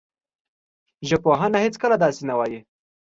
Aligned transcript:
ژبپوهنه 1.09 1.57
هېڅکله 1.65 1.95
داسې 2.03 2.21
نه 2.29 2.33
وايي 2.39 2.59